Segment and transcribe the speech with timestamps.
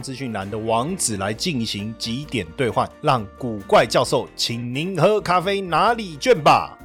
[0.00, 6.76] 资讯栏的网址来进行几点兑换，让古怪教授请您喝咖啡拿礼券吧。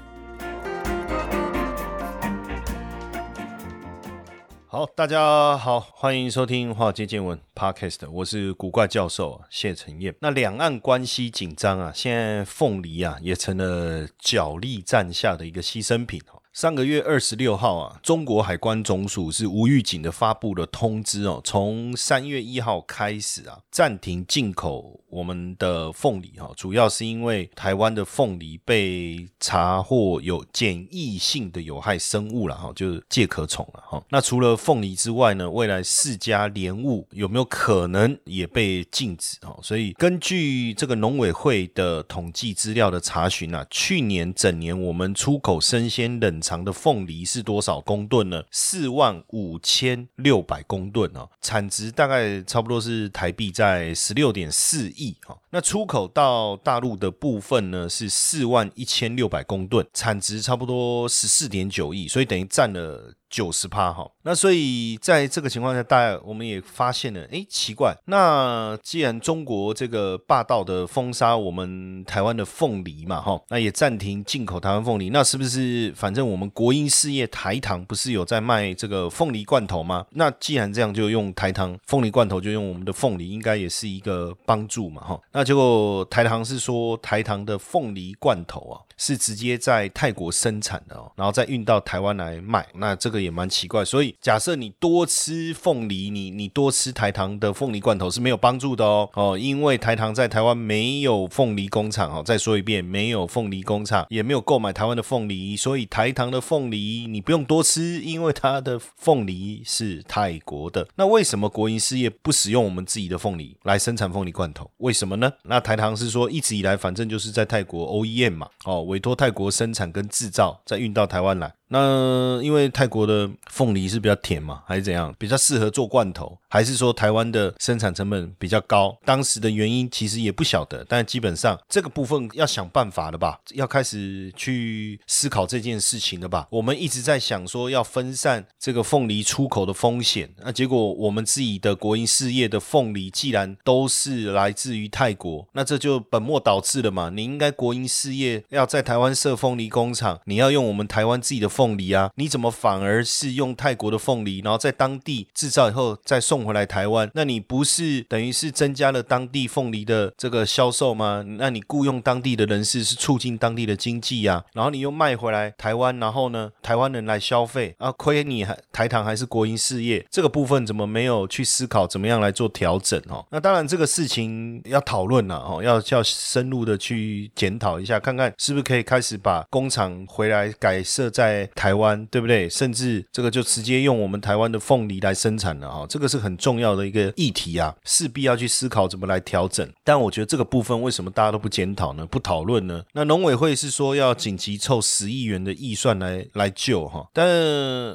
[4.67, 10.13] 好，大家好，欢迎收听《华尔街见闻》Podcast，我是古怪教授谢承彦。
[10.19, 16.41] 那两岸关系紧张啊，现在凤梨啊也成了角力战下的一个牺牲品哦。
[16.55, 34.03] 上个月二十六号啊，中国海关总署是无预警的发布了通知哦，从三月一号开始啊，暂停进口我们的凤梨哈，主要是因为台湾的凤梨被查获有检疫性的有害生物了哈，就是介壳虫了哈。
[34.09, 39.57] 那除了凤梨之外呢，未来四家莲雾有没有可能也被禁止哈？
[39.63, 48.43] 所以根据这个农委会的统计资料的查询啊，去年整年我们出口生鲜冷藏的凤梨是多少公吨呢？
[48.51, 55.37] 四万五千六百公吨哦，产值大概差不多是台币在十六点四亿哈。
[55.49, 63.13] 那出口到大陆的部分呢是四万一千六百公吨，产值差不多十四点九亿，所以等于占了。
[63.29, 80.05] 九十趴哈，那所以在这个情况下，大家我们也发现了，哎，奇怪，那既然中国这个霸道的封杀我们台湾的凤梨嘛，哈，那也暂停进口台湾凤梨，那是不是反正我们国营事业台糖不是有在卖这个凤梨罐头吗？
[80.11, 85.19] 那既然这样，就用台糖凤梨罐头，就用我们的凤梨，应该也是一个帮助嘛，哈。
[85.31, 93.25] 那结果台糖是说台糖的凤梨罐头啊，是直接在泰国生产的哦，然后再运到台湾来卖，那这个。
[93.25, 102.21] 也蛮奇怪，所以假设你多吃凤梨，你你多吃台糖的凤梨罐头是没有帮助的哦哦，因为台糖在台湾没有凤梨工厂哦。
[102.23, 110.87] 再说一遍，没有凤梨工厂，也没有购买台湾的凤梨，所以台糖的凤梨你不用多吃，因为它的凤梨是泰国的。
[110.95, 114.69] 那为什么国营事业不使用我们自己的凤梨来生产凤梨罐头？
[114.77, 115.31] 为什么呢？
[115.45, 121.53] 那台糖是说一直以来反正就是在泰国 OEM 嘛哦，委托泰国生产跟制造，再运到台湾来。
[121.67, 125.13] 那因为泰国的凤梨是比较甜嘛，还是怎样？
[125.17, 128.95] 比较适合做罐头，还是说台湾的生产成本比较高？
[129.03, 133.39] 当时的原因其实也不晓得，但基本上这个部分要想办法了吧？
[133.53, 136.47] 要开始去思考这件事情了吧？
[136.51, 147.09] 我们一直在想说要分散这个凤梨出口的风险，那结果我们自己的国营事业的凤梨既然都是来自于泰国，那这就本末倒置了嘛？
[147.09, 151.49] 你应该国营事业要在台湾设凤梨工厂，你要用我们台湾自己的。
[151.55, 157.09] 凤梨啊，你怎么反而是用泰国的凤梨，然后在当地制造以后再送回来台湾？
[157.13, 161.23] 那你不是等于是增加了当地凤梨的这个销售吗？
[161.25, 173.25] 那你雇佣当地的人士是促进当地的经济呀，然后你又卖回来台湾，然后呢，台湾人来消费啊，亏你还台糖还是国营事业，这个部分怎么没有去思考怎么样来做调整哦？
[173.31, 181.44] 那当然这个事情要讨论了哦，要要深入的去检讨一下，看看是不是可以开始把工厂回来改设在。
[181.53, 182.49] 台湾对不对？
[182.49, 189.69] 甚至这个就直接用我们台湾的凤梨来生产了哈，这个是很重要的一个议题啊，势必要去思考怎么来调整。
[189.83, 192.05] 但我觉得这个部分为什么大家都不检讨呢？
[192.05, 192.81] 不讨论呢？
[192.93, 197.27] 那农委会是说要紧急凑十亿元的预算来来救哈，但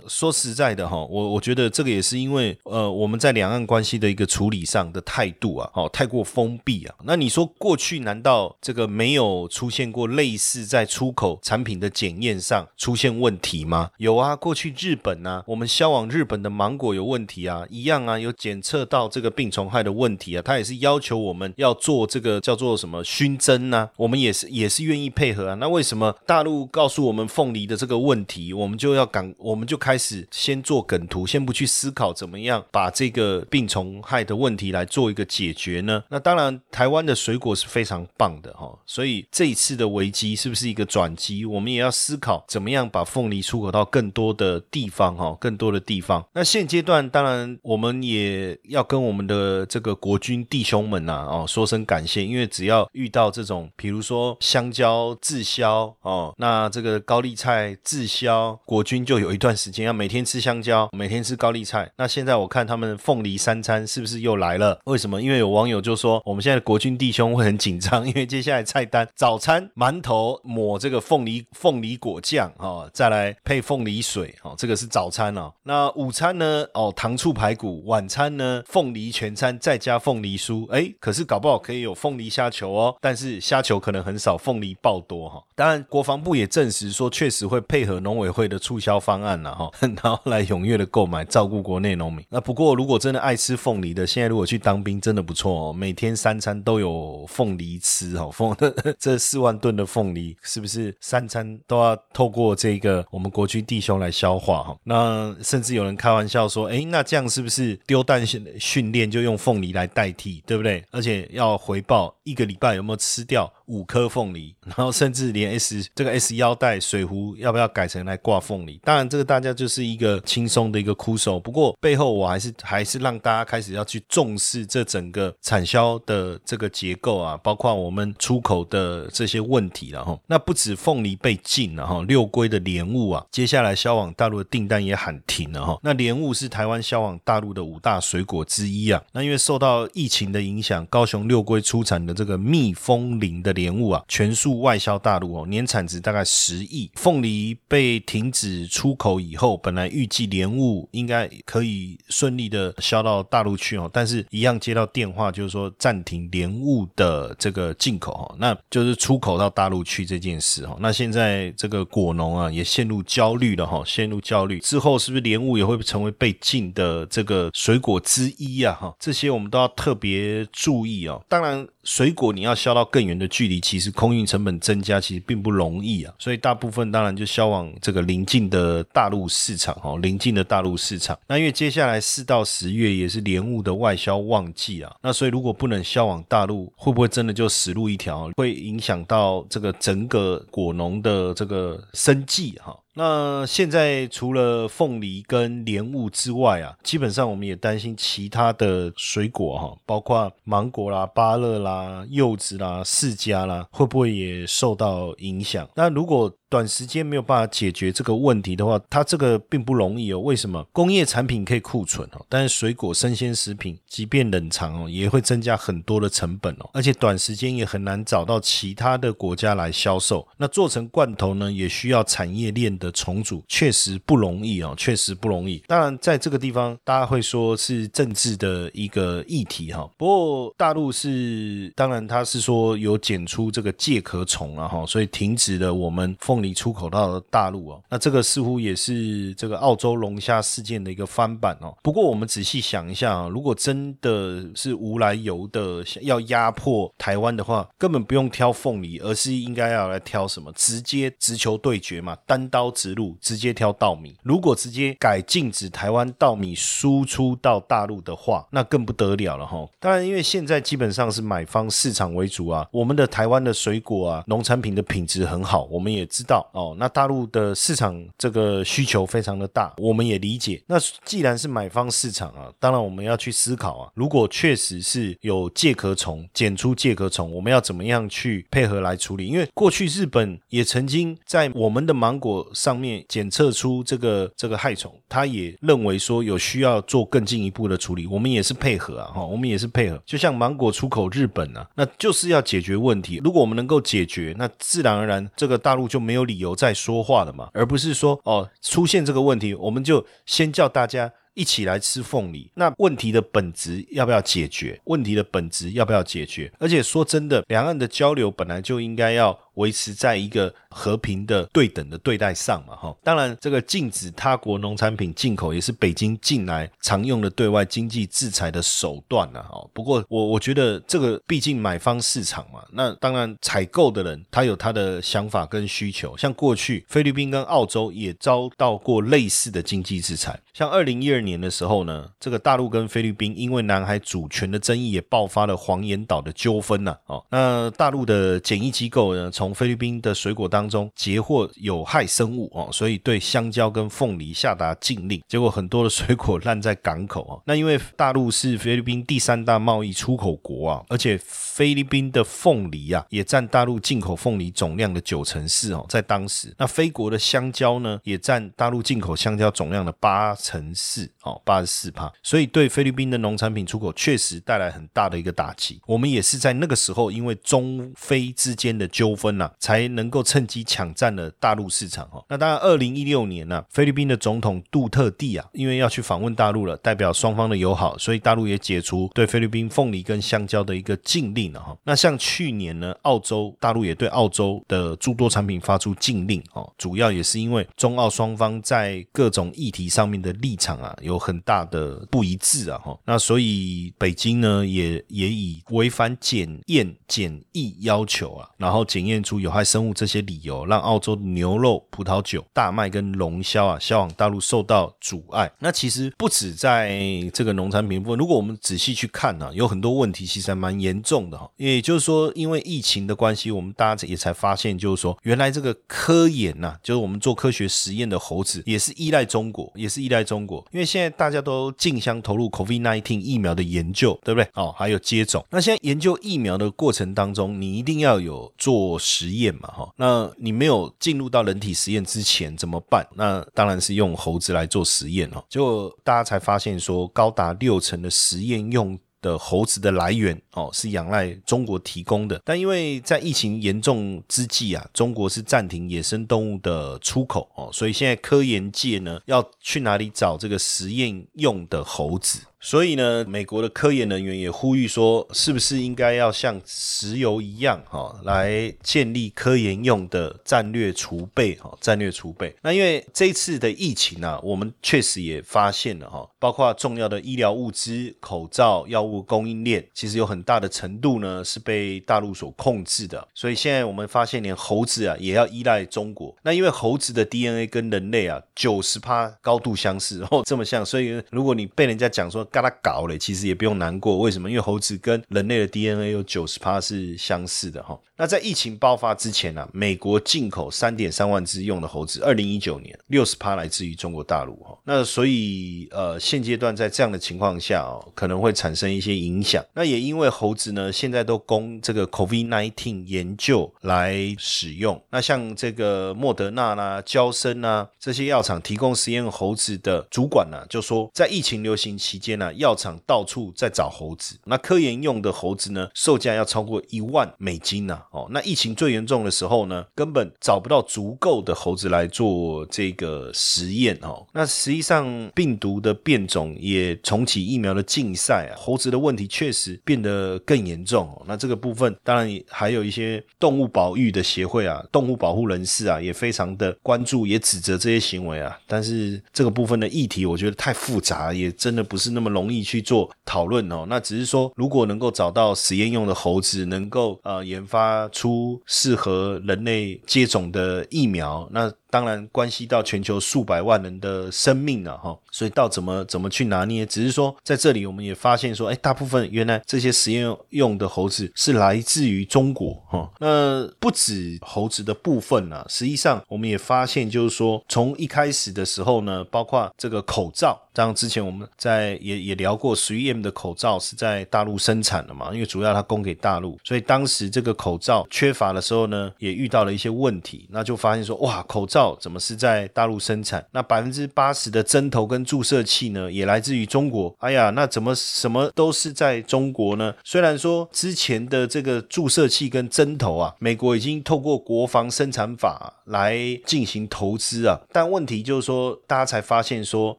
[0.07, 6.95] 说实在的哈，我我觉得这个也是因为呃我们在两岸关系的一个处理上的态度啊，哦太过封闭啊。
[7.05, 13.40] 那你说过去难道这个没有出现过类似在出口产品的检验上出现问？
[13.41, 13.91] 题吗？
[13.97, 23.91] 有啊，过去日本呢，我们销往日本的芒果有问题啊，一样啊，有检测到这个病虫害的问题啊，他也是要求我们要做这个叫做什么熏蒸呢？
[23.97, 25.55] 我们也是也是愿意配合啊。
[25.55, 36.05] 那为什么大陆告诉我们凤梨的这个问题，我们就要赶，我们就开始先做梗图，先不去思考怎么样把这个病虫害的问题来做一个解决呢？
[36.09, 41.45] 那当然，台湾的水果是非常棒的哈，所以这一次的危机是不是一个转机？
[41.45, 46.25] 我们也要思考怎么样把凤凤梨出口到更多的地方哈，更多的地方。
[46.33, 61.89] 那现阶段当然我们也要跟我们的这个国军弟兄们呐哦说声感谢，因为只要遇到这种，比如说香蕉滞销哦，那这个高丽菜滞销，国军就有一段时间要每天吃香蕉，每天吃高丽菜。
[61.97, 64.81] 那现在我看他们凤梨三餐是不是又来了？
[64.87, 65.23] 为什么？
[65.23, 75.53] 因为有网友就说，我们现在的国军弟兄会很紧张， 因为接下来菜单早餐馒头抹这个凤梨凤梨果酱哦，再来配凤梨水哦，这个是早餐哦。
[75.63, 76.65] 那午餐呢？
[76.75, 77.85] 哦，糖醋排骨。
[77.87, 78.63] 晚餐呢？
[78.67, 80.69] 凤梨全餐再加凤梨酥。
[80.71, 85.43] 哎，可是搞不好可以有凤梨虾球哦，但是虾球可能很少，凤梨爆多哈。
[85.55, 92.25] 当然，国防部也证实说，确实会配合农委会的促销方案了哈， 然后来踊跃的购买，照顾国内农民。
[92.29, 98.57] 那不过，如果真的爱吃凤梨的，现在如果去当兵，真的不错哦，每天三餐都有凤梨吃哦，凤
[98.99, 104.77] 这四万吨的凤梨，是不是三餐都要透过这个我们国军弟兄来消化哈？
[104.85, 110.85] 那甚至有人开玩笑说，哎，那这样是不是丢弹训训练就用凤梨来代替，对不对？
[110.91, 113.53] 而且要回报一个礼拜有没有吃掉？
[113.67, 118.81] 五颗凤梨， 然后甚至连 S 这个 S 腰带水壶要不要改成来挂凤梨？
[118.83, 121.39] 当然，这个大家就是一个轻松的一个哭手。
[121.39, 130.19] 不过背后我还是还是让大家开始要去重视这整个产销的这个结构啊，包括我们出口的这些问题了哈。
[130.27, 135.79] 那不止凤梨被禁了哈，六龟的莲雾啊，接下来销往大陆的订单也喊停了哈。
[135.83, 139.01] 那莲雾是台湾销往大陆的五大水果之一啊。
[139.13, 146.91] 那因为受到疫情的影响，高雄六龟出产的这个蜜蜂林的莲雾啊，全数外销大陆哦，年产值大概十亿。
[146.97, 160.77] 凤梨被停止出口以后，本来预计莲雾应该可以顺利的销到大陆去哦，但是一样接到电话，就是说暂停莲雾的这个进口哈，那就是出口到大陆去这件事哈。
[160.79, 168.77] 那现在这个果农啊也陷入焦虑了哈，陷入焦虑之后，是不是莲雾也会成为被禁的这个水果之一啊？
[168.79, 171.25] 哈，这些我们都要特别注意哦。
[171.27, 171.67] 当然。
[171.85, 176.15] 水果你要销到更远的距离，其实空运成本增加，其实并不容易啊。
[176.19, 181.19] 所以大部分当然就销往这个邻近的大陆市场哦，邻近的大陆市场。
[181.27, 192.77] 那因为接下来四到十月也是莲雾的外销旺季啊，那所以如果不能销往大陆，会不会真的就死路一条，会影响到这个整个果农的这个生计哈？
[192.95, 205.69] 那现在除了凤梨跟莲雾之外啊，基本上我们也担心其他的水果哈，包括芒果啦、芭乐啦、柚子啦、释迦啦，会不会也受到影响？
[205.75, 210.19] 那如果短时间没有办法解决这个问题的话，它这个并不容易哦。
[210.19, 210.67] 为什么？
[210.73, 220.27] 工业产品可以库存哦，但是水果、生鲜食品即便冷藏哦，也会增加很多的成本哦，而且短时间也很难找到其他的国家来销售。
[220.37, 225.63] 那做成罐头呢，也需要产业链的重组，确实不容易哦，确实不容易。
[225.69, 229.89] 当然，在这个地方，大家会说是政治的一个议题哈。
[229.97, 236.40] 不过大陆是，当然他是说有检出这个介壳虫了哈，所以停止了我们凤。
[236.41, 241.77] 你出口到大陆哦，那这个似乎也是这个澳洲龙虾事件的一个翻版哦。
[241.83, 250.51] 不过我们仔细想一下啊，如果真的是无来由的要压迫台湾的话，根本不用挑凤梨，而是应该要来挑什么？
[250.53, 254.17] 直接直球对决嘛，单刀直入，直接挑稻米。
[254.23, 259.69] 如果直接改禁止台湾稻米输出到大陆的话，那更不得了了哈。
[259.79, 266.25] 当然，因为现在基本上是买方市场为主啊，我们的台湾的水果啊，农产品的品质很好，我们也知。
[266.31, 270.63] 到哦，那大陆的市场这个需求非常的大，我们也理解。
[270.69, 279.27] 那既然是买方市场啊，当然我们要去思考啊，如果确实是有介壳虫检出介壳虫，我们要怎么样去配合来处理？
[279.27, 290.01] 因为过去日本也曾经在我们的芒果上面检测出这个这个害虫，他也认为说有需要做更进一步的处理，我们也是配合啊，哈，我们也是配合。
[290.07, 293.21] 就像芒果出口日本啊，那就是要解决问题。
[293.25, 296.20] 如果我们能够解决，那自然而然这个大陆就没有。
[296.21, 302.51] 有理由在说话的嘛，而不是说哦出现这个问题，我们就先叫大家一起来吃凤梨。
[302.55, 304.81] 那问题的本质要不要解决？
[304.85, 306.53] 问题的本质要不要解决？
[306.59, 309.39] 而且说真的，两岸的交流本来就应该要。
[309.55, 319.69] 维持在一个和平的对等的对待上嘛，哈，当然这个禁止他国农产品进口也是北京近来常用的对外经济制裁的手段了，哈。
[319.73, 339.31] 不过我我觉得这个毕竟买方市场嘛，那当然采购的人他有他的想法跟需求，像过去菲律宾跟澳洲也遭到过类似的经济制裁，像二零一二年的时候呢，这个大陆跟菲律宾因为南海主权的争议也爆发了黄岩岛的纠纷呐，哦，那大陆的检疫机构呢？
[339.41, 345.23] 从菲律宾的水果当中截获有害生物哦，所以对香蕉跟凤梨下达禁令。
[345.27, 347.41] 结果很多的水果烂在港口啊。
[347.47, 362.13] 那因为大陆是菲律宾第三大贸易出口国啊，而且菲律宾的凤梨啊也占大陆进口凤梨总量的九成四哦，在当时，那菲国的香蕉呢也占大陆进口香蕉总量的八成四哦，八十四帕。
[362.23, 365.81] 所以对菲律宾的农产品出口确实带来很大的一个打击。
[365.87, 372.25] 我们也是在那个时候，因为中非之间的纠纷呐，才能够趁机抢占了大陆市场哦。
[372.29, 381.77] 那当然，二零一六年呢，菲律宾的总统杜特地啊，因为要去访问大陆了，代表双方的友好，所以大陆也解除对菲律宾凤梨跟香蕉的一个禁令了哈。
[381.85, 392.99] 那像去年呢，澳洲大陆也对澳洲的诸多产品发出禁令哦，主要也是因为中澳双方在各种议题上面的立场啊有很大的不一致啊哈。
[393.05, 405.51] 那所以北京呢也也以违反检验检疫要求啊，然后检验出有害生物这些理由，让澳洲牛肉、葡萄酒、大麦跟龙虾啊销往大陆受到阻碍。
[405.59, 407.01] 那其实不止在
[407.33, 411.51] 这个农产品部分，如果我们仔细去看呢，有很多问题其实还蛮严重的哈。
[411.57, 420.65] 也就是说，因为疫情的关系，我们大家也才发现，就是说原来这个科研呐，就是我们做科学实验的猴子也是依赖中国，也是依赖中国。
[420.73, 424.49] 因为现在大家都竞相投入 COVID-19 疫苗的研究，对不对？
[424.55, 425.45] 哦，还有接种。
[425.51, 429.93] 那现在研究疫苗的过程当中，你一定要有做实验嘛，哈。
[429.97, 433.07] 那你没有进入到人体实验之前怎么办？
[433.15, 435.45] 那当然是用猴子来做实验哦。
[435.49, 438.99] 结果大家才发现说，高达六成的实验用。
[439.23, 452.41] 的猴子的来源哦，是仰赖中国提供的，但因为在疫情严重之际啊，中国是暂停野生动物的出口哦，所以现在科研界呢要去哪里找这个实验用的猴子？
[452.63, 462.55] 所以呢，美国的科研人员也呼吁说，是不是应该要像石油一样，哈，来建立科研用的战略储备，哈，战略储备。
[462.61, 473.27] 那因为这次的疫情啊，我们确实也发现了，哈，包括重要的医疗物资、口罩、药物供应链，其实有很大的程度呢是被大陆所控制的。
[473.35, 476.37] 所以现在我们发现，连猴子啊也要依赖中国。
[476.43, 484.19] 那因为猴子的 DNA 跟人类啊九十趴高度相似，哦，这么像，所以如果你被人家讲说，跟他搞嘞，其实也不用难过。
[484.19, 484.49] 为什么？
[484.51, 487.99] 因为猴子跟人类的 DNA 有九十趴是相似的哈。
[488.17, 494.77] 那在疫情爆发之前呢，美国进口三点三万只用的猴子，二零一九年六十趴来自于中国大陆哈。
[494.85, 499.65] 那所以呃，现阶段在这样的情况下哦，可能会产生一些影响。
[499.75, 505.03] 那也因为猴子呢，现在都供这个 COVID-19 研究来使用。
[505.11, 514.37] 那像这个莫德纳啦、交生啊这些药厂提供实验猴子的主管呢，就说在疫情流行期间呢，药厂到处在找猴子。
[514.45, 518.01] 那科研用的猴子呢，售价要超过一万美金呢。
[518.11, 524.27] 哦，那疫情最严重的时候呢，根本找不到足够的猴子来做这个实验哦。
[524.33, 531.09] 那实际上病毒的变种也重启疫苗的竞赛啊，猴子的问题确实变得更严重。
[531.27, 538.59] 那这个部分当然还有一些动物保育的协会啊，动物保护人士啊，也非常的关注，也指责这些行为啊。
[538.67, 543.87] 但是这个部分的议题，我觉得太复杂，也真的不是那么容易去做讨论哦。
[543.89, 548.09] 那只是说，如果能够找到实验用的猴子，能够呃研发。
[548.21, 551.73] 出适合人类接种的疫苗，那。
[551.91, 563.11] 当然关系到全球数百万人的生命了哈，所以到怎么怎么去拿捏，只是说在这里我们也发现说，哎，大部分原来这些实验用的猴子是来自于中国哈。
[563.19, 581.80] 那不止猴子的部分呢，实际上我们也发现就是说，从一开始的时候呢，包括这个口罩，像之前我们在也也聊过，十一 M 的口罩是在大陆生产的嘛，因为主要它供给大陆，所以当时这个口罩缺乏的时候呢，也遇到了一些问题，那就发现说，哇，口罩。
[582.01, 583.45] 怎么是在大陆生产？
[583.53, 587.15] 那百分之八十的针头跟注射器呢，也来自于中国。
[587.19, 589.95] 哎呀，那怎么什么都是在中国呢？
[590.05, 599.99] 虽然说之前的这个注射器跟针头啊，美国已经透过国防生产法来进行投资啊，但问题就是说，大家才发现说，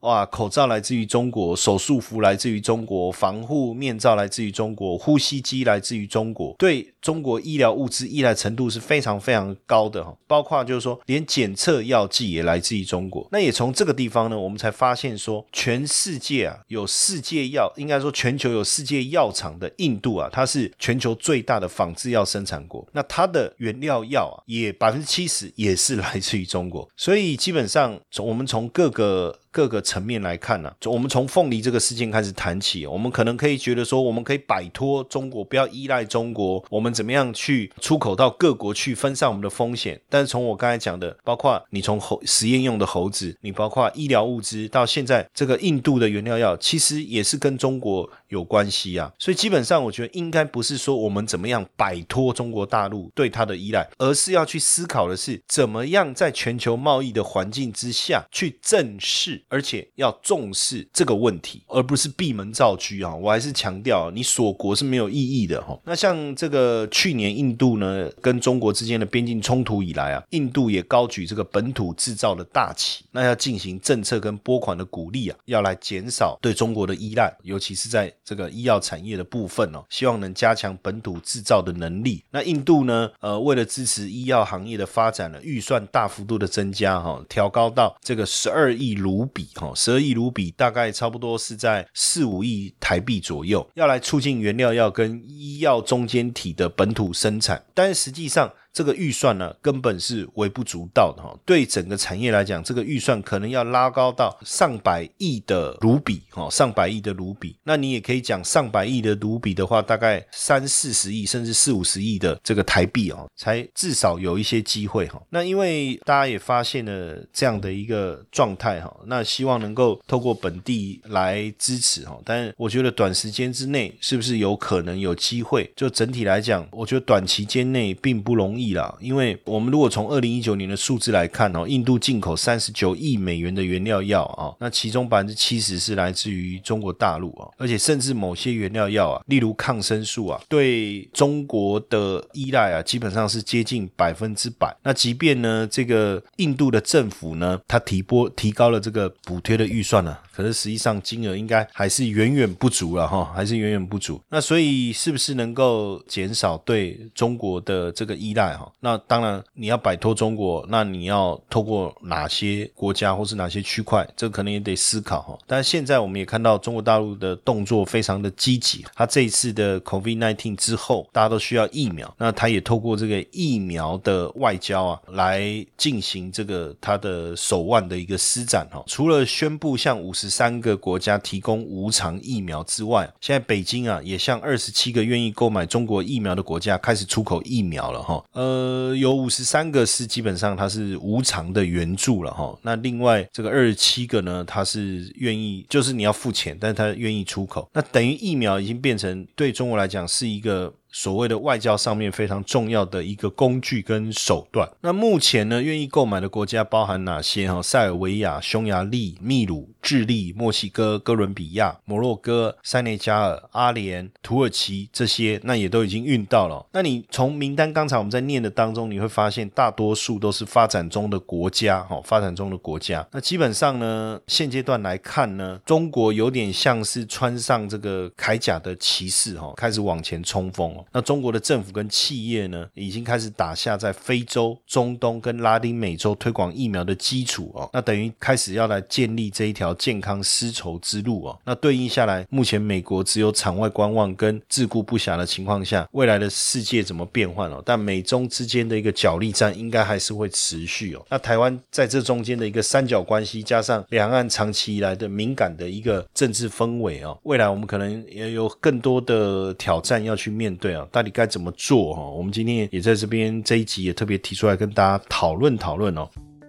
[0.00, 11.67] 哇，口罩来自于中国，手术服来自于中国，防护面罩来自于中国，呼吸机来自于中国，对中国医疗物资依赖程度是非常非常高的哈，包括就是说连检测。
[11.82, 40.00] 药剂也来自于中国，那也从这个地方呢，我们才发现说，全世界啊有世界药，应该说全球有世界药厂的印度啊，它是全球最大的仿制药生产国，那它的原料药啊，也百分之七十也是来自于中国，所以基本上从我们从各个各个层面来看呢，我们从凤梨这个事件开始谈起，我们可能可以觉得说，我们可以摆脱中国，不要依赖中国，我们怎么样去出口到各国去分散我们的风险？
[40.08, 49.12] 但是从我刚才讲的，包括你从猴实验用的猴子，你包括医疗物资，到现在这个印度的原料药，其实也是跟中国有关系啊。
[49.18, 63.14] 所以基本上，我觉得应该不是说我们怎么样摆脱中国大陆对它的依赖，而是要去思考的是怎么样在全球贸易的环境之下去正视，而且要重视这个问题，而不是闭门造车啊！
[63.14, 65.78] 我还是强调，你锁国是没有意义的哈。
[65.84, 82.22] 那像这个去年印度呢跟中国之间的边境冲突以来啊，印度也高举这个本土制造的大旗，那要进行政策跟拨款的鼓励啊，要来减少对中国的依赖，尤其是在这个医药产业的部分哦，希望能加强本土制造的能力。
[82.30, 98.52] 那印度呢，呃，为了支持医药行业的发展呢，预算大幅度的增加哈，调高到这个十二亿卢比哈，十二亿卢比大概差不多是在四五亿台币左右，要来促进原料药跟医药中间体的本土生产，但是实际上。
[98.78, 101.36] 这个预算呢，根本是微不足道的哈。
[101.44, 107.56] 对整个产业来讲，这个预算可能要拉高到上百亿的卢比哈，上百亿的卢比。
[107.64, 115.20] 那你也可以讲，上百亿的卢比的话，大概三四十亿甚至四五十亿的这个台币哦，才至少有一些机会哈。
[115.28, 122.16] 那因为大家也发现了这样的一个状态哈，那希望能够透过本地来支持哈。
[122.24, 125.68] 但是我觉得短时间之内是不是有可能有机会？
[125.74, 128.67] 就整体来讲，我觉得短期间内并不容易。
[128.68, 144.76] 亿啦，因为我们如果从二零一九年的数字来看哦，印度进口三十九亿美元的原料药啊，那其中百分之七十是来自于中国大陆啊，而且甚至某些原料药啊，例如抗生素啊，对中国的依赖啊，基本上是接近百分之百。
[144.82, 150.16] 那即便呢，这个印度的政府呢，它提拨提高了这个补贴的预算呢。
[150.32, 154.20] 可是实际上金额应该还是远远不足了哈，还是远远不足。
[154.28, 158.47] 那所以是不是能够减少对中国的这个依赖
[158.80, 165.38] 那当然你要摆脱中国，那你要透过哪些国家或是哪些区块，这可能也得思考哈。
[165.46, 175.42] 但是现在我们也看到中国大陆的动作非常的积极，他这一次的 COVID-19 之后，大家都需要疫苗，那他也透过这个疫苗的外交啊，来
[175.76, 178.82] 进行这个他的手腕的一个施展哈。
[178.86, 188.24] 除了宣布向五十三个国家提供无偿疫苗之外，现在北京啊也向二十七个愿意购买中国疫苗的国家开始出口疫苗了哈。
[188.38, 192.56] 呃，有五十三个是基本上它是无偿的援助了哈。
[192.62, 197.68] 那另外这个二十七个呢，它是愿意，就是你要付钱，但是它愿意出口。
[197.72, 200.72] 那等于疫苗已经变成对中国来讲是一个。
[200.90, 204.68] 所谓的外交上面非常重要的一个工具跟手段。
[204.80, 207.50] 那目前呢，愿意购买的国家包含哪些？
[207.50, 216.64] 哈，塞尔维亚、匈牙利、秘鲁、智利、墨西哥、哥伦比亚、摩洛哥、塞内加尔、阿联、土耳其这些，那也都已经运到了。
[216.72, 223.06] 那你从名单刚才我们在念的当中，你会发现大多数都是发展中的国家，哈，发展中的国家。
[223.12, 230.77] 那基本上呢，现阶段来看呢，中国有点像是穿上这个铠甲的骑士，哈，开始往前冲锋。
[230.92, 237.68] 那中国的政府跟企业呢，已经开始打下在非洲、中东跟拉丁美洲推广疫苗的基础哦。
[237.72, 241.38] 那等于开始要来建立这一条健康丝绸之路哦。
[241.44, 247.62] 那对应下来，目前美国只有场外观望跟自顾不暇的情况下，未来的世界怎么变换哦？
[247.64, 251.04] 但美中之间的一个角力战应该还是会持续哦。
[251.10, 260.67] 那台湾在这中间的一个三角关系，加上两岸长期以来的敏感的一个政治氛围哦，未来我们可能也有更多的挑战要去面对。
[260.68, 262.02] 对啊，到底该怎么做哈？
[262.02, 266.06] 我们今天也在这边这一集也特别提出来跟大家讨论讨论哦。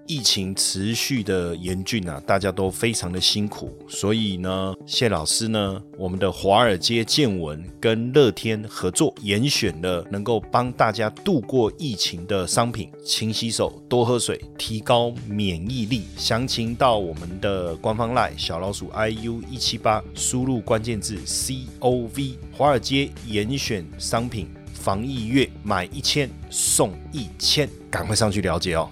[0.10, 16.06] 疫情持续的严峻啊，大家都非常的辛苦，所以呢，谢老师呢，我们的华尔街见闻跟乐天合作，严选了能够帮大家度过疫情的商品，勤洗手，多喝水，提高免疫力。
[16.18, 21.18] 详情到我们的官方 line 小老鼠 iu 一七八，输入关键字
[21.80, 22.34] cov。
[22.52, 28.90] 华尔街严选商品，防疫月买一千送一千，赶快上去了解哦。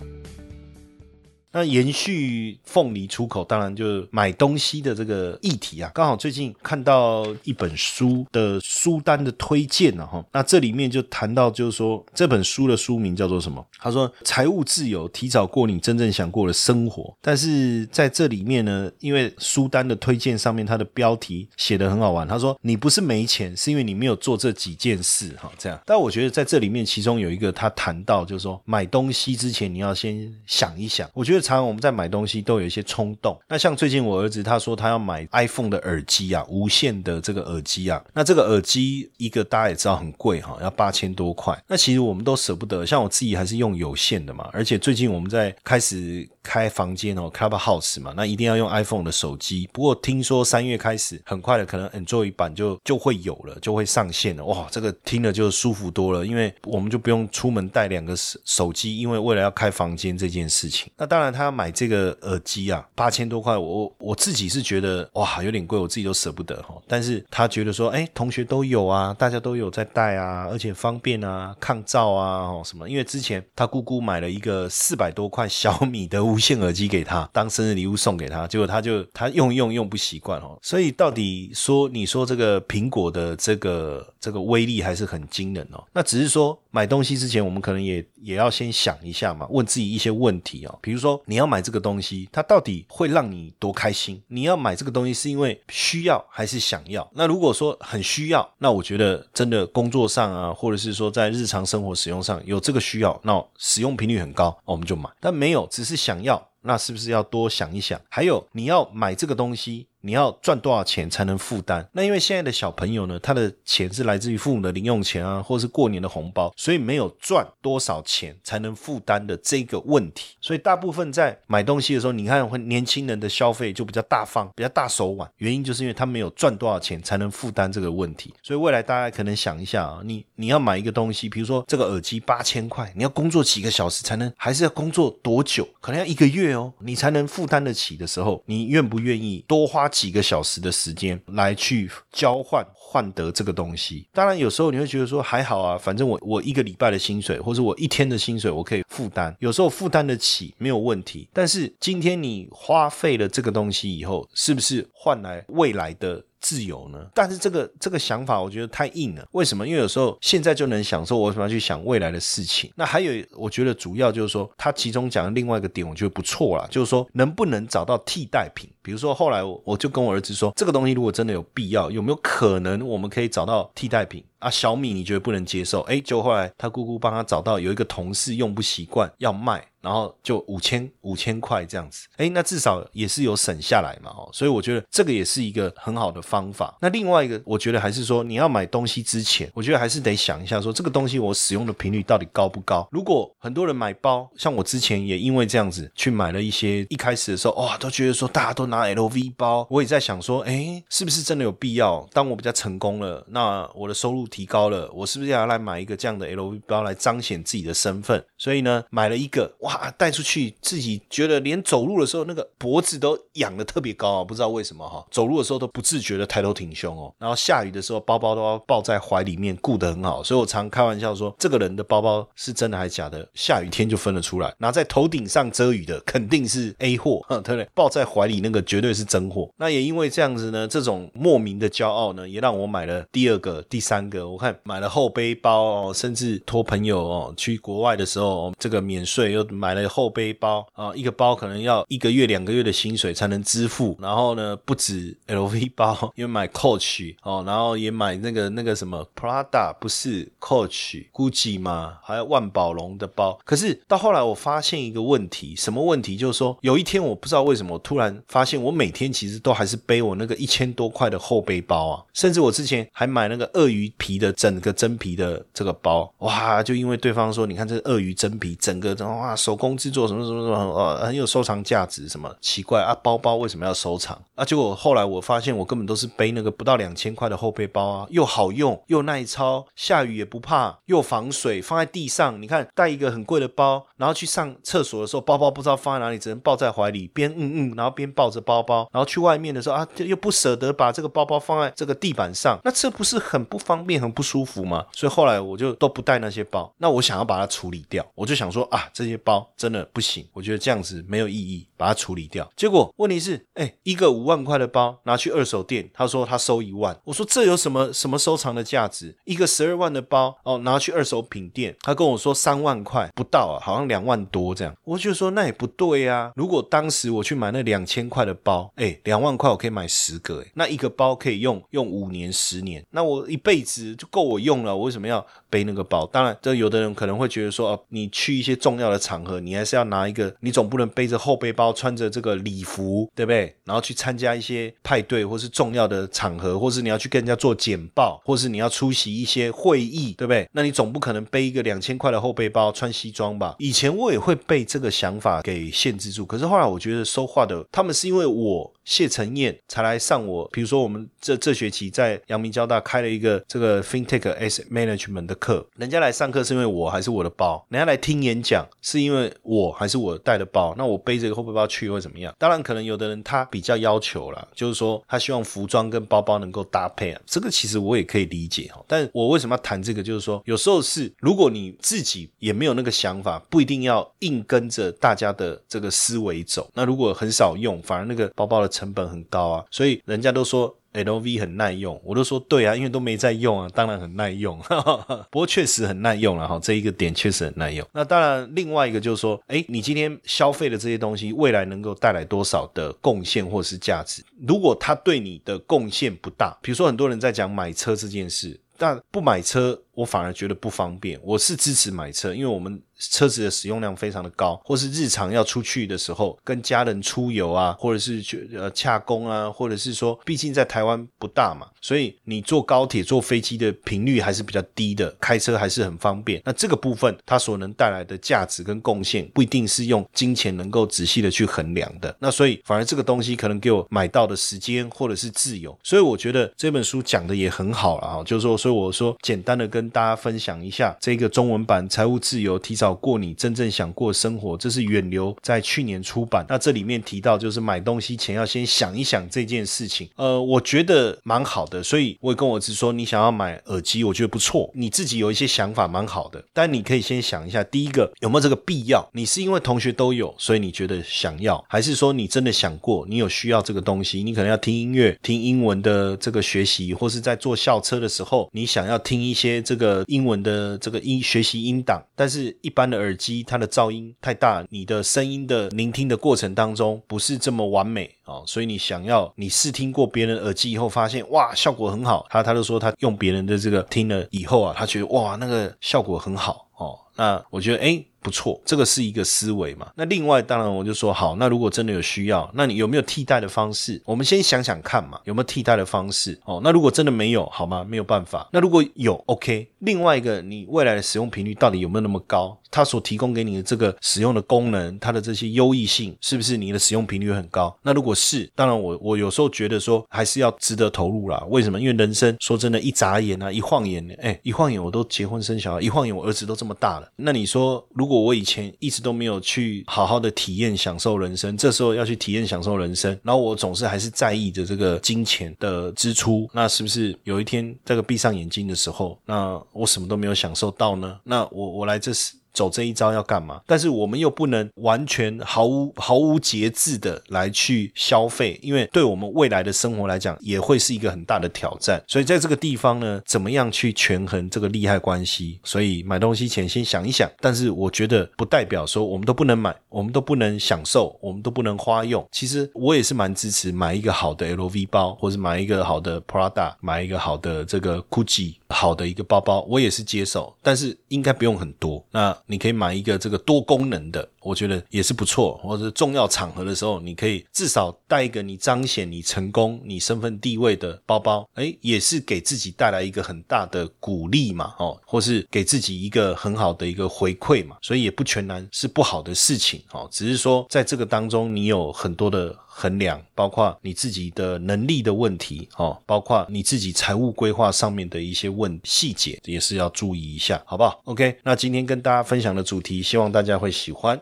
[1.58, 5.90] 那延续凤梨出口，当然就是买东西的这个议题啊。
[5.92, 10.24] 刚好最近看到一本书的书单的推荐了哈。
[10.32, 13.66] 那这里面就谈到，就是说这本书的书名叫做什么？
[13.80, 22.28] 他说：“财务自由，提早过你真正想过的生活。”但是在这里面呢，因为书单的推荐上面，它的标题写的很好玩。
[22.28, 25.82] 他说：“你不是没钱，是因为你没有做这几件事。”哈，这样。
[25.88, 31.10] 但我觉得在这里面，其中有一个他谈到，就是说买东西之前你要先想一想。
[31.16, 31.47] 我觉得。
[31.56, 33.40] 常我们在买东西都有一些冲动。
[33.48, 41.58] 那像最近我儿子他说他要买 iPhone 的耳机啊，无线的这个耳机啊，那这个耳机一个大家也知道很贵哈，要八千多块。
[41.68, 44.50] 那其实我们都舍不得，像我自己还是用有线的嘛。
[44.52, 49.70] 而且最近我们在开始开房间哦，Clubhouse 嘛，那一定要用 iPhone 的手机。
[49.72, 54.44] 不过听说三月开始，很快的可能 Android 版就就会有了，就会上线了。
[54.46, 60.92] 哇，这个听了就舒服多了，因为我们就不用出门带两个手手机，因为为了要开房间这件事情。
[60.98, 66.76] 那当然他要买这个耳机啊，八千多块，我我自己是觉得哇有点贵，我自己都舍不得哈。
[66.88, 72.90] 但是他觉得说，哎，同学都有啊，大家都有在戴啊，而且方便啊，抗噪啊，哦什么？
[72.90, 80.58] 因为之前他姑姑买了一个四百多块小米的无线耳机给他当生日礼物送给他，结果他就他用用用不习惯哦。
[80.62, 85.84] 所以到底说你说这个苹果的这个这个威力还是很惊人哦。
[85.94, 90.80] 那只是说买东西之前，我们可能也也要先想一下嘛，问自己一些问题哦。
[90.82, 94.22] 比如说你要买这个东西，它到底会让你多开心？
[94.28, 97.08] 你要买这个东西是因为需要还是想要？
[97.14, 105.10] 那如果说很需要，那我觉得真的工作上啊，或者是说在日常生活使用上有这个需要，那使用频率很高，我们就买。
[105.20, 108.00] 但没有，只是想要，那是不是要多想一想？
[108.10, 109.88] 还有你要买这个东西。
[110.02, 111.86] 你要赚多少钱才能负担？
[111.92, 120.36] 那因为现在的小朋友呢，他的钱是来自于父母的零用钱啊，或是过年的红包，所以没有赚多少钱才能负担的这个问题。
[120.40, 128.34] 所以大部分在买东西的时候，你看会年轻人的消费就比较大方，比较大手腕，原因就是因为他没有赚多少钱才能负担这个问题。
[128.44, 135.68] 所以未来大家可能想一下啊，你你要买一个东西，比如说这个耳机八千块，你要工作几个小时才能，还是要工作多久？
[135.82, 139.87] 可能要一个月哦，你才能负担得起的时候，你愿不愿意多花？
[139.88, 151.28] 几个小时的时间来去交换换得这个东西，当然有时候你会觉得说还好啊，反正我我一个礼拜的薪水或者我一天的薪水我可以负担，有时候负担得起没有问题。
[151.34, 156.24] 但是今天你花费了这个东西以后，是不是换来未来的？
[156.40, 157.06] 自由呢？
[157.14, 159.28] 但是这个这个想法我觉得太硬了。
[159.32, 159.68] 为什么？
[159.68, 162.72] 因为有时候现在就能享受，我为什么要去想未来的事情？
[162.76, 168.70] 那还有，我觉得主要就是说，他其中讲的另外一个点，我觉得不错啦，就是说能不能找到替代品？
[168.82, 174.24] 比如说后来我我就跟我儿子说，这个东西如果真的有必要，有没有可能我们可以找到替代品？
[174.40, 175.82] 啊，小米你觉得不能接受？
[175.82, 182.08] 哎，就后来他姑姑帮他找到有一个同事用不习惯要卖，然后就五千五千块这样子。
[182.18, 186.78] 哎，那至少也是有省下来嘛，哦，所以我觉得这个也是一个很好的方法。
[186.82, 192.88] 那另外一个，我觉得还是说你要买东西之前，我觉得还是得想一下，说这个东西我使用的频率到底高不高？
[192.92, 202.08] 如果很多人买包，像我之前也因为这样子去买了一些，一开始的时候哇，都觉得说大家都拿 LV 包，我也在想说，哎，是不是真的有必要？
[202.12, 204.28] 当我比较成功了，那我的收入。
[204.28, 208.24] 提高了，我是不是要来买一个这样的 LV 包来彰显自己的身份？
[208.38, 217.14] 所以呢，买了一个，哇，啊带出去自己觉得连走路的时候那个脖子都仰的特别高啊，不知道为什么哈，走路的时候都不自觉的抬头挺胸哦。
[217.18, 220.24] 然后下雨的时候，包包都要抱在怀里面，顾得很好。
[220.24, 223.28] 所以我常开玩笑说，这个人的包包是真的还是假的？
[223.34, 227.68] 下雨天就分得出来，拿在头顶上遮雨的肯定是 A 货， 对不对？
[227.74, 229.50] 抱在怀里那个绝对是真货。
[229.58, 234.28] 那也因为这样子呢，这种莫名的骄傲呢，也让我买了第二个、第三个。
[234.28, 243.98] 我看买了后背包哦，甚至托朋友哦去国外的时候，这个免税又买买了后背包啊，一个包可能要一个月两个月的薪水才能支付。
[244.02, 251.98] 然后呢，不止 LV 包，又买 Coach 哦，然后也买那个那个什么 Prada，不是 Coach，Gucci 吗？
[252.04, 253.40] 还有万宝龙的包。
[253.46, 256.18] 可是到后来我发现一个问题，什么问题？
[256.18, 264.18] 就是说有一天我不知道为什么，我突然发现我每天其实都还是背我那个一千多块的后背包啊，甚至我之前还买那个鳄鱼皮。
[264.18, 266.64] 的整个真皮的这个包，哇！
[266.64, 272.10] 就因为对方说，你看这鳄鱼真皮，整个哇手工制作什么什么什么，呃，很有收藏价值。
[272.10, 272.94] 什么奇怪啊？
[273.02, 274.22] 包包为什么要收藏？
[274.36, 274.44] 啊！
[274.44, 282.42] 结果后来我发现，我根本都是背那个不到两千块的后背包啊，又好用又耐操，下雨也不怕，又防水，放在地上。
[282.42, 294.02] 你看带一个很贵的包，然后去上厕所的时候，包包不知道放在哪里，只能抱在怀里，边嗯嗯，然后边抱着包包，然后去外面的时候啊，又不舍得把这个包包放在这个地板上，那这不是很不方便？
[294.02, 294.86] 很不舒服吗？
[294.92, 296.70] 所以后来我就都不带那些包。
[296.80, 302.50] 那我想要把它处理掉，我就想说啊，这些包真的不行，我觉得这样子没有意义，把它处理掉。
[302.56, 309.16] 结果问题是，哎，一个五万块的包拿去二手店，他说他收一万，我说这有什么什么收藏的价值？
[309.26, 314.76] 一个十二万的包哦，拿去二手品店，他跟我说三万块不到啊，好像两万多这样。
[314.84, 316.32] 我就说那也不对呀。
[316.36, 323.88] 如果当时我去买那两千块的包，哎，两万块我可以买十个，哎，那一个包可以用用五年十年，那我一辈子。
[323.98, 326.06] 就够我用了，我为什么要背那个包？
[326.08, 333.56] 当然，这有的人可能会觉得说，哦，你去一些重要的场，你还是要拿一个，你总不能背着后背包，穿着这个礼服，对不对？
[333.66, 340.48] 然后去参加一些派对或是重要的场合，或是你要去跟人家做简报，或是你要出席一些会议，对不对？
[340.54, 343.56] 那你总不可能背一个两千块的后背包，穿西装吧？
[343.60, 348.74] 以前我也会被这个想法给限制住，可是后来我觉得说话的他们是因为我。
[348.88, 362.34] 谢承彦才来上我，比如说我们这这学期在阳明交大开了一个这个 FinTech S Management 的课，人家来上课是因为我还是我的包，人家来听演讲是因为我还是我带的包，那我背着个后背包去会怎么样？
[362.40, 368.82] 当然可能有的人他比较要求了，就是说他希望服装跟包包能够搭配啊，这个其实我也可以理解哈。
[368.88, 370.02] 但我为什么要谈这个？
[370.02, 376.72] 就是说有时候是如果你自己也没有那个想法，不一定要硬跟着大家的这个思维走。
[376.74, 378.77] 那如果很少用，反而那个包包的。
[378.78, 384.60] 成本很高啊，所以人家都说 L V 很耐用，我都说对啊，因为都没在用啊，当然很耐用。
[385.32, 387.88] 不过确实很耐用了哈，这一个点确实很耐用。
[387.92, 394.24] 那当然，另外一个就是说，哎，你今天消费的这些东西，未来能够带来多少的贡献或是价值？
[394.48, 401.20] 如果它对你的贡献不大，比如说很多人在讲买车这件事，但不买车，我反而觉得不方便。
[401.24, 402.80] 我是支持买车，因为我们。
[403.00, 416.42] 车子的使用量非常的高，或是日常要出去的时候，跟家人出游啊，或者是去呃洽工啊，或者是说，毕竟在台湾不大嘛，所以你坐高铁、坐飞机的频率还是比较低的，开车还是很方便。
[416.44, 422.16] 那这个部分它所能带来的价值跟贡献，不一定是用金钱能够仔细的去衡量的。
[422.18, 432.92] 那所以反而这个东西可能给我买到的时间或者是自由，所以我觉得这本书讲的也很好了啊，就是说，所以我说简单的跟大家分享一下这个中文版《财务自由提早》。
[433.00, 436.46] 过你真正想过生活，这是远流在去年出版。
[436.50, 440.10] 那这里面提到，就是买东西前要先想一想这件事情。
[440.16, 444.70] 呃，我觉得蛮好的，所以我也跟我儿子说，你想要买耳机，我觉得不错。
[444.74, 446.44] 你自己有一些想法，蛮好的。
[446.52, 449.08] 但你可以先想一下，第一个有没有这个必要？
[449.14, 454.24] 你是因为同学都有，所以你觉得想要，还是说你真的想过，你有需要这个东西？
[454.24, 462.88] 你可能要听音乐、听英文的这个学习，或是在坐校车的时候，你想要听一些这这个英文的这个音学习音档，但是一般。
[462.88, 478.04] 的耳机它的噪音太大，你的声音的聆听的过程当中不是这么完美哦，所以你想要你试听过别人耳机以后，发现哇效果很好，他他就说他用别人的这个听了以后啊，他觉得哇那个效果很好哦，那我觉得哎。
[478.20, 479.90] 不错，这个是一个思维嘛。
[479.96, 484.02] 那另外，当然我就说好，那如果真的有需要，那你有没有替代的方式？
[484.04, 486.38] 我们先想想看嘛，有没有替代的方式？
[486.44, 487.86] 哦，那如果真的没有，好吗？
[487.88, 488.50] 没有办法。
[488.52, 489.70] 那如果有，OK。
[489.80, 492.58] 另外一个，你未来的使用频率到底有没有那么高？
[492.70, 497.74] 它所提供给你的这个使用的功能，它的这些优异性，是不是你的使用频率很高？
[497.82, 501.42] 那如果是，当然我我有时候觉得说还是要值得投入啦。
[501.50, 501.80] 为什么？
[501.80, 507.10] 因为人生说真的，一眨眼啊，一晃眼，哎，一晃眼我都结婚生小孩，一晃眼我儿子都这么么大了。
[507.16, 521.18] 那你说如果我以前一直都没有去好好的体验享受人生，这时候要去体验享受人生，然后我总是还是在意着这个金钱的支出，那是不是有一天这个闭上眼睛的时候，那我什么都没有享受到呢？
[521.24, 522.34] 那我我来这是。
[522.58, 523.62] 走这一招要干嘛？
[523.68, 532.04] 但是我们又不能完全毫无毫无节制的来去消费，因为对我们未来的生活来讲，也会是一个很大的挑战。
[532.08, 535.60] 所以在这个地方呢，怎么样去权衡这个利害关系？
[535.64, 537.30] 所以买东西前先想一想。
[537.40, 542.28] 但是我觉得不代表说我们都不能买，我们都不能享受，我们都不能花用。
[542.32, 550.54] 其实我也是蛮支持买一个好的 LV 包，或者买一个好的 Prada，买一个好的这个 Gucci 好的一个包包，我也是接受。
[550.62, 552.04] 但是应该不用很多。
[552.12, 555.60] 那你可以买一个这个多功能的，我觉得也是不错。
[555.62, 567.78] 或者重要场合的时候，你可以至少带一个你彰显你成功、你身份地位的包包，哎，也是给自己带来一个很大的鼓励嘛，哦，或是给自己一个很好的一个回馈嘛。
[567.82, 572.56] 所以也不全然是不好的事情，哦，只是说在这个当中，你有很多的。
[572.80, 584.22] 衡量包括你自己的能力的问题哦，包括你自己财务规划上面的一些问细节，也是要注意一下，好不好？OK，那今天跟大家分享的主题，希望大家会喜欢，